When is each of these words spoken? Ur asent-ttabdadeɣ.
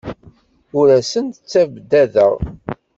Ur 0.79 0.87
asent-ttabdadeɣ. 0.99 2.33